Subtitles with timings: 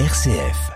[0.00, 0.72] RCF.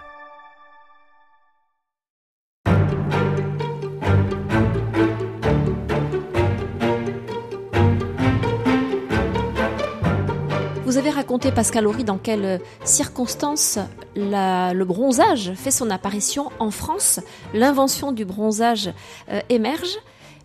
[10.85, 13.81] Vous avez raconté, Pascal Horry, dans quelles circonstances
[14.15, 17.19] le bronzage fait son apparition en France.
[17.55, 18.89] L'invention du bronzage
[19.31, 19.99] euh, émerge,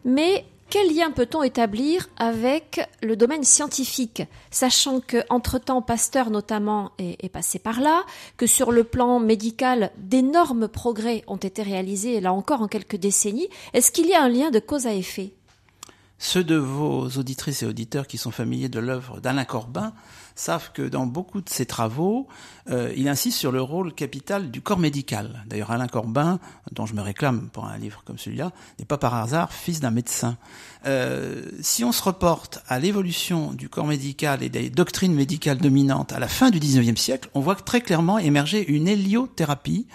[0.04, 7.24] mais quel lien peut-on établir avec le domaine scientifique, sachant que entre-temps Pasteur notamment est,
[7.24, 8.04] est passé par là,
[8.38, 13.50] que sur le plan médical d'énormes progrès ont été réalisés, là encore en quelques décennies.
[13.74, 15.34] Est-ce qu'il y a un lien de cause à effet?
[16.18, 19.94] Ceux de vos auditrices et auditeurs qui sont familiers de l'œuvre d'Alain Corbin
[20.36, 22.28] savent que dans beaucoup de ses travaux,
[22.70, 25.44] euh, il insiste sur le rôle capital du corps médical.
[25.48, 26.40] D'ailleurs, Alain Corbin,
[26.72, 29.92] dont je me réclame pour un livre comme celui-là, n'est pas par hasard fils d'un
[29.92, 30.38] médecin.
[30.86, 36.12] Euh, si on se reporte à l'évolution du corps médical et des doctrines médicales dominantes
[36.14, 39.88] à la fin du 19e siècle, on voit très clairement émerger une héliothérapie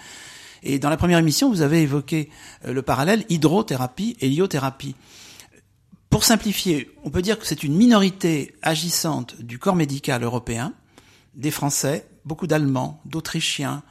[0.63, 2.29] et dans la première émission, vous avez évoqué
[2.65, 4.95] euh, le parallèle hydrothérapie, héliothérapie.
[6.19, 10.73] Pour simplifier, on peut dire que c'est une minorité agissante du corps médical européen,
[11.33, 13.83] des Français, beaucoup d'Allemands, d'Autrichiens,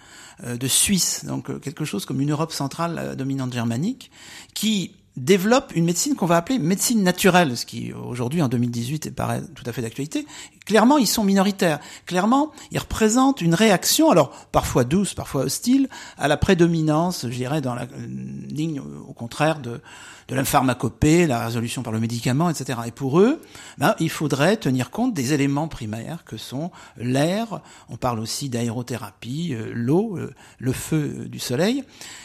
[0.45, 4.11] euh, de Suisses, donc euh, quelque chose comme une Europe centrale euh, dominante germanique,
[4.53, 9.41] qui développe une médecine qu'on va appeler médecine naturelle, ce qui aujourd'hui en 2018 paraît
[9.55, 10.27] tout à fait d'actualité.
[10.69, 11.80] Clairement, ils sont minoritaires.
[12.05, 15.88] Clairement, ils représentent une réaction, alors parfois douce, parfois hostile,
[16.19, 18.06] à la prédominance, je dirais, dans la euh,
[18.50, 19.80] ligne au contraire de
[20.28, 22.80] de la pharmacopée, la résolution par le médicament, etc.
[22.86, 23.41] Et pour eux,
[23.78, 29.55] ben, il faudrait tenir compte des éléments primaires que sont l'air, on parle aussi d'aérothérapie,
[29.55, 31.83] euh, l'eau, euh, le feu du soleil.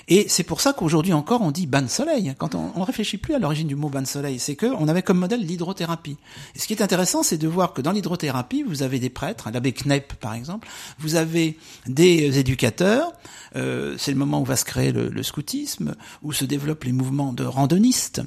[0.09, 2.33] Et c'est pour ça qu'aujourd'hui encore on dit bain de soleil.
[2.37, 5.01] Quand on ne réfléchit plus à l'origine du mot bain de soleil, c'est qu'on avait
[5.01, 6.17] comme modèle l'hydrothérapie.
[6.55, 8.32] Et ce qui est intéressant, c'est de voir que dans l'hydrothérapie,
[8.65, 10.67] vous avez des prêtres, l'abbé Kneip par exemple,
[10.99, 13.11] vous avez des éducateurs,
[13.55, 17.33] euh, c'est le moment où va se créer le, scoutisme, où se développent les mouvements
[17.33, 18.21] de randonnistes,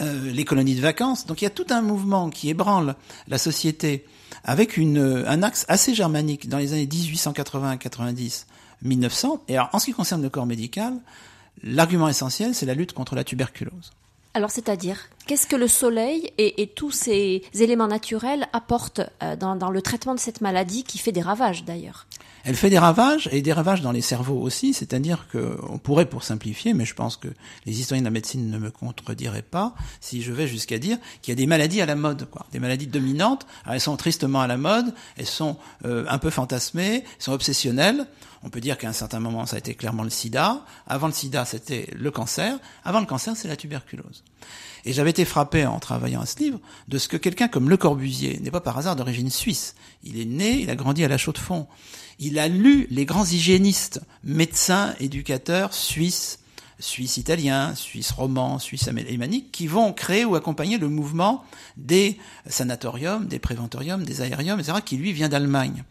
[0.00, 1.26] euh, les colonies de vacances.
[1.26, 2.96] Donc il y a tout un mouvement qui ébranle
[3.28, 4.04] la société
[4.44, 8.46] avec une, un axe assez germanique dans les années 1880-90,
[8.82, 9.44] 1900.
[9.48, 10.94] Et alors, en ce qui concerne le corps médical,
[11.62, 13.92] l'argument essentiel, c'est la lutte contre la tuberculose.
[14.32, 19.82] Alors, c'est-à-dire, qu'est-ce que le soleil et, tous ces éléments naturels apportent euh, dans le
[19.82, 22.06] traitement de cette maladie qui fait des ravages d'ailleurs?
[22.44, 26.06] Elle fait des ravages et des ravages dans les cerveaux aussi, c'est-à-dire que on pourrait,
[26.06, 27.28] pour simplifier, mais je pense que
[27.66, 31.32] les historiens de la médecine ne me contrediraient pas, si je vais jusqu'à dire qu'il
[31.32, 33.46] y a des maladies à la mode, quoi, des maladies dominantes.
[33.64, 37.32] Alors, elles sont tristement à la mode, elles sont euh, un peu fantasmées, elles sont
[37.32, 38.06] obsessionnelles.
[38.42, 40.64] On peut dire qu'à un certain moment, ça a été clairement le sida.
[40.86, 42.58] Avant le sida, c'était le cancer.
[42.84, 44.24] Avant le cancer, c'est la tuberculose.
[44.86, 46.58] Et j'avais été frappé en travaillant à ce livre
[46.88, 49.74] de ce que quelqu'un comme Le Corbusier n'est pas par hasard d'origine suisse.
[50.04, 51.66] Il est né, il a grandi à la Chaux-de-Fonds.
[52.22, 56.40] Il a lu les grands hygiénistes, médecins, éducateurs suisses,
[56.78, 61.42] suisses italiens, suisses romans, suisses alémaniques, qui vont créer ou accompagner le mouvement
[61.78, 65.82] des sanatoriums, des préventoriums, des aériums, etc., qui lui vient d'Allemagne.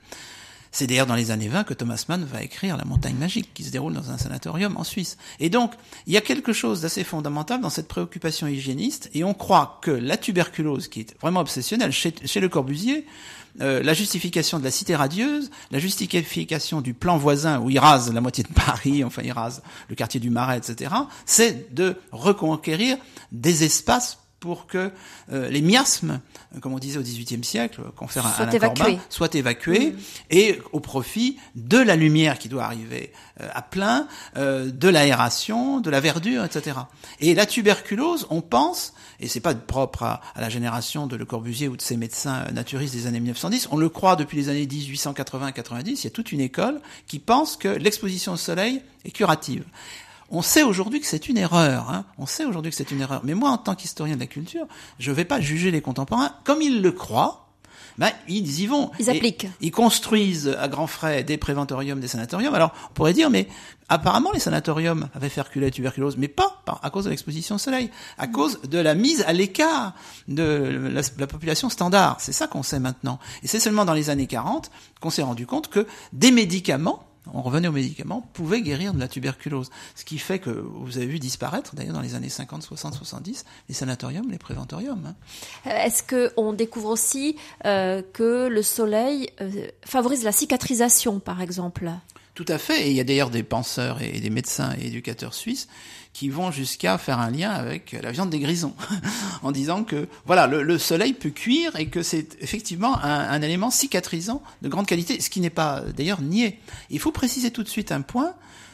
[0.72, 3.64] C'est d'ailleurs dans les années 20 que Thomas Mann va écrire La montagne magique, qui
[3.64, 5.18] se déroule dans un sanatorium en Suisse.
[5.40, 5.74] Et donc,
[6.06, 9.92] il y a quelque chose d'assez fondamental dans cette préoccupation hygiéniste, et on croit que
[9.92, 13.06] la tuberculose, qui est vraiment obsessionnelle chez, chez Le Corbusier,
[13.62, 18.14] euh, la justification de la cité radieuse, la justification du plan voisin où il rase
[18.14, 20.92] la moitié de Paris, enfin il rase le quartier du Marais, etc.,
[21.26, 22.98] c'est de reconquérir
[23.32, 24.92] des espaces pour que
[25.32, 26.22] euh, les miasmes,
[26.62, 29.98] comme on disait au XVIIIe siècle, confère à Alain Corbin, soient évacués mmh.
[30.30, 33.12] et au profit de la lumière qui doit arriver
[33.42, 34.08] euh, à plein,
[34.38, 36.78] euh, de l'aération, de la verdure, etc.
[37.20, 41.26] Et la tuberculose, on pense, et c'est pas propre à, à, la génération de Le
[41.26, 44.66] Corbusier ou de ses médecins naturistes des années 1910, on le croit depuis les années
[44.66, 49.66] 1880-90, il y a toute une école qui pense que l'exposition au soleil est curative.
[50.32, 51.90] On sait aujourd'hui que c'est une erreur.
[51.90, 52.06] Hein.
[52.18, 53.22] On sait aujourd'hui que c'est une erreur.
[53.24, 54.68] Mais moi, en tant qu'historien de la culture,
[55.00, 57.46] je ne vais pas juger les contemporains comme ils le croient.
[57.98, 58.92] Ben, ils y vont.
[58.98, 59.44] Ils appliquent.
[59.44, 62.54] Et ils construisent à grands frais des préventoriums, des sanatoriums.
[62.54, 63.50] Alors, on pourrait dire, mais
[63.90, 67.58] apparemment, les sanatoriums avaient fait reculer la tuberculose, mais pas à cause de l'exposition au
[67.58, 69.96] soleil, à cause de la mise à l'écart
[70.30, 72.18] de la, la population standard.
[72.22, 73.20] C'est ça qu'on sait maintenant.
[73.44, 74.72] Et c'est seulement dans les années 40
[75.02, 79.08] qu'on s'est rendu compte que des médicaments on revenait aux médicaments, pouvaient guérir de la
[79.08, 79.70] tuberculose.
[79.96, 83.46] Ce qui fait que vous avez vu disparaître, d'ailleurs, dans les années 50, 60, 70,
[83.68, 85.14] les sanatoriums, les préventoriums.
[85.66, 85.70] Hein.
[85.70, 87.36] Est-ce qu'on découvre aussi
[87.66, 91.92] euh, que le soleil euh, favorise la cicatrisation, par exemple?
[92.40, 92.88] Tout à fait.
[92.88, 95.68] Et il y a d'ailleurs des penseurs et des médecins et éducateurs suisses
[96.14, 98.74] qui vont jusqu'à faire un lien avec la viande des grisons,
[99.44, 103.72] en disant que voilà, le, soleil peut cuire et que c'est effectivement un, un, élément
[103.72, 106.62] cicatrisant de grande qualité, ce qui n'est pas d'ailleurs nié.
[106.90, 108.34] Il faut préciser tout de suite un point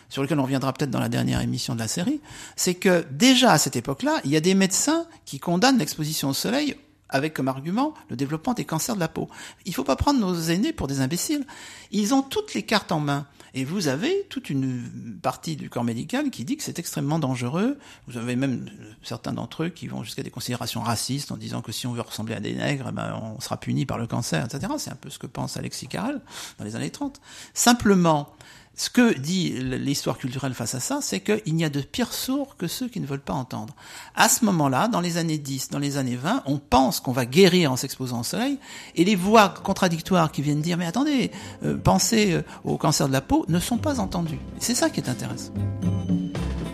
[0.09, 2.21] sur lequel on reviendra peut-être dans la dernière émission de la série,
[2.55, 6.33] c'est que déjà à cette époque-là, il y a des médecins qui condamnent l'exposition au
[6.33, 6.75] soleil
[7.09, 9.29] avec comme argument le développement des cancers de la peau.
[9.65, 11.45] Il ne faut pas prendre nos aînés pour des imbéciles.
[11.91, 13.25] Ils ont toutes les cartes en main.
[13.57, 17.79] Et vous avez toute une partie du corps médical qui dit que c'est extrêmement dangereux.
[18.05, 18.69] Vous avez même
[19.01, 22.01] certains d'entre eux qui vont jusqu'à des considérations racistes en disant que si on veut
[22.01, 24.73] ressembler à des nègres, eh ben on sera puni par le cancer, etc.
[24.77, 26.19] C'est un peu ce que pense Alexis Carrel
[26.59, 27.21] dans les années 30.
[27.53, 28.35] Simplement,
[28.75, 32.57] ce que dit l'histoire culturelle face à ça, c'est qu'il n'y a de pires sourds
[32.57, 33.73] que ceux qui ne veulent pas entendre.
[34.15, 37.25] À ce moment-là, dans les années 10, dans les années 20, on pense qu'on va
[37.25, 38.59] guérir en s'exposant au soleil,
[38.95, 41.31] et les voix contradictoires qui viennent dire, mais attendez,
[41.63, 44.39] euh, pensez euh, au cancer de la peau, ne sont pas entendues.
[44.59, 45.53] C'est ça qui est intéressant.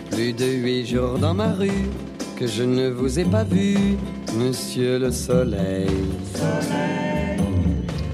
[0.10, 1.88] Plus de huit jours dans ma rue,
[2.36, 3.78] que je ne vous ai pas vu,
[4.36, 5.88] monsieur le soleil.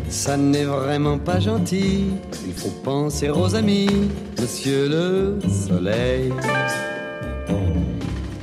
[0.09, 2.05] Ça n'est vraiment pas gentil,
[2.45, 4.09] il faut penser aux amis,
[4.39, 6.33] monsieur le soleil.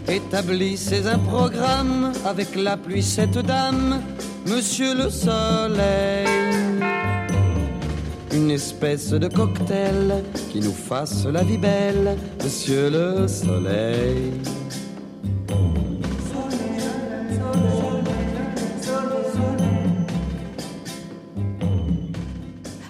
[0.08, 4.00] Établissez un programme avec la pluie cette dame,
[4.46, 6.28] monsieur le soleil.
[8.32, 10.22] Une espèce de cocktail
[10.52, 14.32] qui nous fasse la vie belle, monsieur le soleil.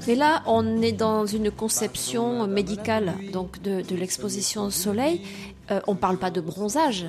[0.07, 5.23] Mais là, on est dans une conception médicale donc de, l'exposition au soleil.
[5.71, 7.07] Euh, on ne parle pas de bronzage.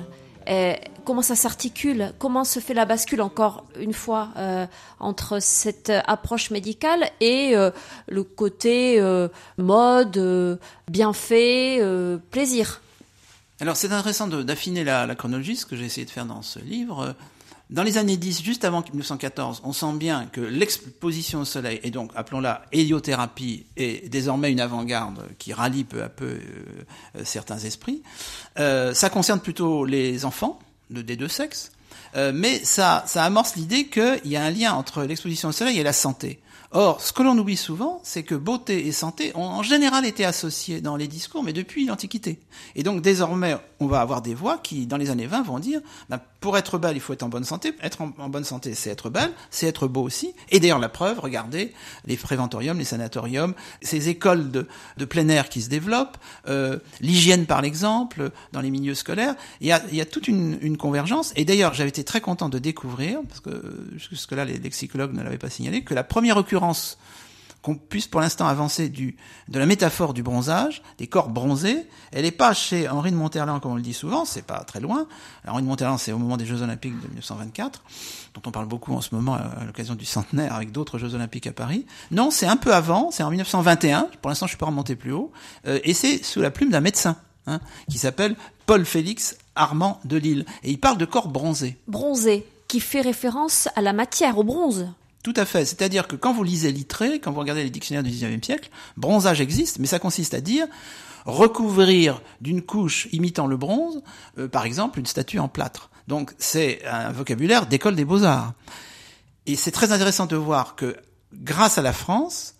[0.48, 2.12] Euh, comment ça s'articule?
[2.18, 4.66] Comment se fait la bascule encore une fois euh,
[4.98, 7.54] entre cette approche médicale et
[8.08, 8.98] le côté
[9.58, 10.58] mode,
[10.90, 11.80] bienfait,
[12.30, 12.80] plaisir?
[13.60, 16.58] Alors c'est intéressant d'affiner la, la, chronologie, ce que j'ai essayé de faire dans ce
[16.60, 17.14] livre.
[17.68, 21.90] Dans les années 10, juste avant 1914, on sent bien que l'exposition au soleil, et
[21.90, 28.04] donc appelons-la héliothérapie, est désormais une avant-garde qui rallie peu à peu euh, certains esprits.
[28.60, 30.60] Euh, ça concerne plutôt les enfants
[30.90, 31.72] de, des deux sexes,
[32.16, 35.78] euh, mais ça, ça amorce l'idée qu'il y a un lien entre l'exposition au soleil
[35.78, 36.40] et la santé.
[36.72, 40.24] Or, ce que l'on oublie souvent, c'est que beauté et santé ont en général été
[40.24, 42.40] associés dans les discours, mais depuis l'Antiquité.
[42.74, 45.80] Et donc désormais, on va avoir des voix qui, dans les années 20, vont dire,
[46.10, 47.72] ben, pour être belle, il faut être en bonne santé.
[47.82, 50.34] Être en, bonne santé, c'est être belle, c'est être beau aussi.
[50.50, 51.72] Et d'ailleurs, la preuve, regardez,
[52.04, 54.66] les préventoriums, les sanatoriums, ces écoles de,
[54.96, 56.18] de plein air qui se développent,
[56.48, 60.58] euh, l'hygiène par l'exemple, dans les milieux scolaires, il y a, y a toute une,
[60.60, 61.32] une convergence.
[61.36, 65.38] Et d'ailleurs, j'avais été très content de découvrir, parce que jusque-là, les lexicologues ne l'avaient
[65.38, 66.98] pas signalé, que la première occurrence
[67.66, 69.16] qu'on puisse pour l'instant avancer du,
[69.48, 71.88] de la métaphore du bronzage, des corps bronzés.
[72.12, 74.78] Elle n'est pas chez Henri de Monterland, comme on le dit souvent, c'est pas très
[74.78, 75.08] loin.
[75.48, 77.82] Henri de Monterland, c'est au moment des Jeux Olympiques de 1924,
[78.34, 81.48] dont on parle beaucoup en ce moment à l'occasion du centenaire avec d'autres Jeux Olympiques
[81.48, 81.86] à Paris.
[82.12, 85.10] Non, c'est un peu avant, c'est en 1921, pour l'instant je suis pas remonté plus
[85.10, 85.32] haut,
[85.66, 87.16] euh, et c'est sous la plume d'un médecin,
[87.46, 87.60] hein,
[87.90, 90.44] qui s'appelle Paul Félix Armand de Lille.
[90.62, 91.76] Et il parle de corps bronzés.
[91.88, 94.88] Bronzés, qui fait référence à la matière, au bronze.
[95.22, 95.64] Tout à fait.
[95.64, 99.40] C'est-à-dire que quand vous lisez Littré, quand vous regardez les dictionnaires du XIXe siècle, bronzage
[99.40, 100.66] existe, mais ça consiste à dire
[101.24, 104.02] recouvrir d'une couche imitant le bronze,
[104.38, 105.90] euh, par exemple, une statue en plâtre.
[106.06, 108.54] Donc c'est un vocabulaire d'école des beaux-arts.
[109.46, 110.96] Et c'est très intéressant de voir que
[111.34, 112.54] grâce à la France,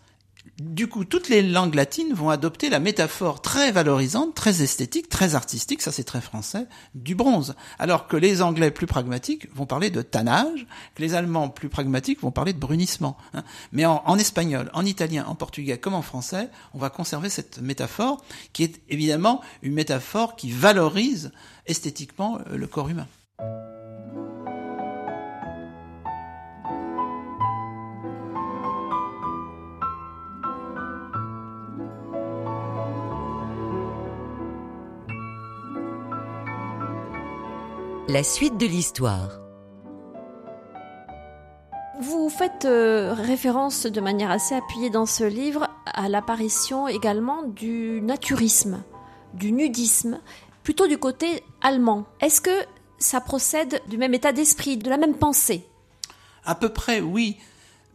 [0.58, 5.34] du coup, toutes les langues latines vont adopter la métaphore très valorisante, très esthétique, très
[5.34, 7.54] artistique, ça c'est très français, du bronze.
[7.78, 12.22] Alors que les Anglais plus pragmatiques vont parler de tannage, que les Allemands plus pragmatiques
[12.22, 13.18] vont parler de brunissement.
[13.34, 13.44] Hein.
[13.72, 17.60] Mais en, en, espagnol, en italien, en portugais comme en français, on va conserver cette
[17.60, 21.32] métaphore qui est évidemment une métaphore qui valorise
[21.66, 23.06] esthétiquement euh, le corps humain.
[38.08, 39.40] La suite de l'histoire.
[42.00, 48.00] Vous faites euh, référence de manière assez appuyée dans ce livre à l'apparition également du
[48.02, 48.84] naturisme,
[49.34, 50.20] du nudisme,
[50.62, 52.04] plutôt du côté allemand.
[52.20, 52.64] Est-ce que
[52.98, 55.66] ça procède du même état d'esprit, de la même pensée?
[56.44, 57.38] À peu près, oui.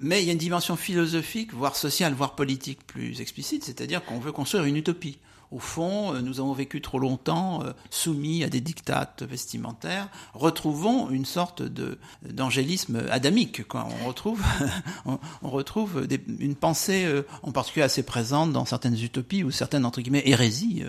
[0.01, 4.19] Mais il y a une dimension philosophique, voire sociale, voire politique plus explicite, c'est-à-dire qu'on
[4.19, 5.19] veut construire une utopie.
[5.51, 10.07] Au fond, euh, nous avons vécu trop longtemps euh, soumis à des dictates vestimentaires.
[10.33, 13.67] Retrouvons une sorte de d'angélisme adamique.
[13.67, 13.85] Quoi.
[14.01, 14.41] On retrouve,
[15.05, 19.85] on, retrouve des, une pensée, euh, en particulier assez présente dans certaines utopies ou certaines
[19.85, 20.83] entre guillemets hérésies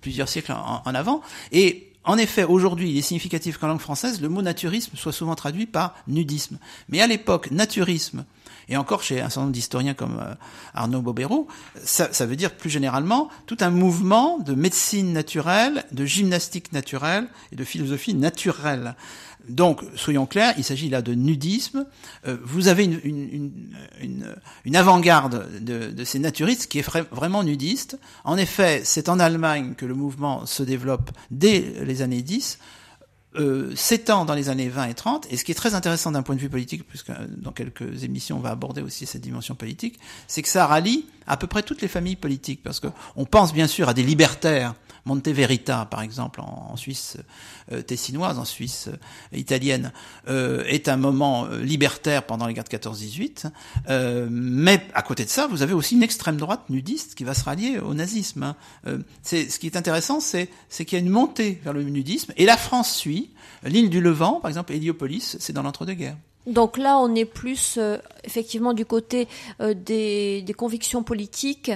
[0.00, 1.22] plusieurs siècles en, en avant.
[1.52, 5.36] Et en effet, aujourd'hui, il est significatif qu'en langue française, le mot naturisme soit souvent
[5.36, 6.58] traduit par nudisme.
[6.88, 8.24] Mais à l'époque, naturisme,
[8.70, 10.34] et encore chez un certain nombre d'historiens comme euh,
[10.74, 11.48] Arnaud Bobéro,
[11.84, 17.56] ça, veut dire plus généralement tout un mouvement de médecine naturelle, de gymnastique naturelle et
[17.56, 18.94] de philosophie naturelle.
[19.48, 21.86] Donc, soyons clairs, il s'agit là de nudisme.
[22.28, 27.42] Euh, vous avez une, une, une, une avant-garde de, de, ces naturistes qui est vraiment
[27.42, 27.98] nudiste.
[28.24, 32.58] En effet, c'est en Allemagne que le mouvement se développe dès les années 10
[33.36, 36.22] euh, s'étend dans les années 20 et 30, et ce qui est très intéressant d'un
[36.22, 40.00] point de vue politique, puisque dans quelques émissions on va aborder aussi cette dimension politique,
[40.26, 43.52] c'est que ça rallie à peu près toutes les familles politiques, parce que on pense
[43.52, 44.74] bien sûr à des libertaires
[45.06, 47.16] Monteverita, par exemple, en, Suisse
[47.72, 49.92] euh, tessinoise, en Suisse euh, italienne,
[50.28, 53.50] euh, est un moment libertaire pendant les guerres de 14-18.
[54.30, 57.44] mais à côté de ça, vous avez aussi une extrême droite nudiste qui va se
[57.44, 58.42] rallier au nazisme.
[58.42, 58.56] Hein.
[59.22, 62.44] c'est ce qui est intéressant, c'est qu'il y a une montée vers le nudisme, et
[62.44, 63.30] la France suit.
[63.62, 66.16] L'île du Levant, par exemple, Héliopolis, c'est dans l'entre-deux-guerres.
[66.46, 67.78] Donc là, on est plus
[68.24, 69.28] effectivement du côté
[69.60, 71.70] des, des, convictions politiques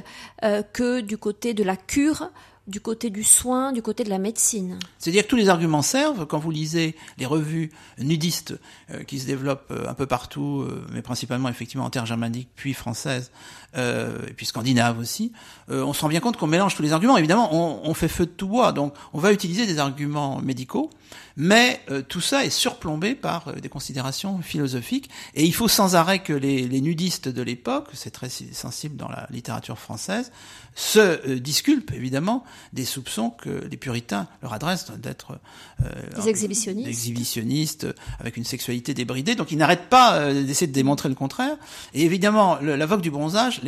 [0.72, 2.30] que du côté de la cure
[2.66, 4.78] du côté du soin, du côté de la médecine.
[4.98, 8.58] C'est-à-dire que tous les arguments servent quand vous lisez les revues nudistes
[8.90, 12.48] euh, qui se développent euh, un peu partout, euh, mais principalement effectivement en terre germanique,
[12.56, 13.30] puis française,
[13.76, 15.32] et puis scandinave aussi.
[15.68, 17.16] on se rend bien compte qu'on mélange tous les arguments.
[17.16, 20.90] Évidemment, on, on, fait feu de tout bois, donc on va utiliser des arguments médicaux,
[21.36, 25.10] mais tout ça est surplombé par des considérations philosophiques.
[25.34, 29.08] Et il faut sans arrêt que les, les nudistes de l'époque, c'est très sensible dans
[29.08, 30.30] la littérature française,
[30.74, 35.38] se disculpent évidemment des soupçons que les puritains leur adressent d'être
[35.84, 36.88] euh, des exhibitionnistes.
[36.88, 37.86] exhibitionnistes
[38.18, 39.34] avec une sexualité débridée.
[39.34, 41.56] Donc ils n'arrêtent pas euh, d'essayer de démontrer le contraire.
[41.94, 43.60] Et évidemment, la vogue du bronzage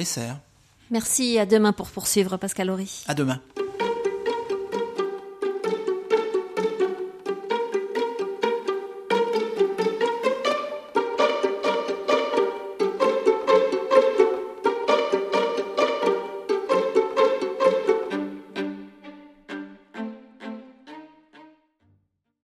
[0.91, 1.38] Merci.
[1.38, 3.05] À demain pour poursuivre, Pascal Horry.
[3.09, 3.41] À demain.